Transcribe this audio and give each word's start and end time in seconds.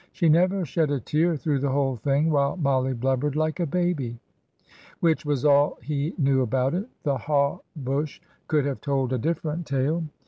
She 0.11 0.29
never 0.29 0.65
shed 0.65 0.89
a 0.89 0.99
tear 0.99 1.37
through 1.37 1.59
the 1.59 1.69
whole 1.69 1.95
thing, 1.95 2.31
while 2.31 2.57
Mollie 2.57 2.95
blubbered 2.95 3.35
like 3.35 3.59
a 3.59 3.67
baby." 3.67 4.17
Which 4.99 5.27
was 5.27 5.45
all 5.45 5.77
he 5.83 6.15
knew 6.17 6.41
about 6.41 6.73
it. 6.73 6.89
The 7.03 7.19
haw 7.19 7.59
bush 7.75 8.19
could 8.47 8.65
have 8.65 8.81
told 8.81 9.13
a 9.13 9.19
different 9.19 9.67
tale. 9.67 10.05